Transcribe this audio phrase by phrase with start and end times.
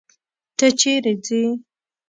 [0.57, 1.41] ته چيري ځې.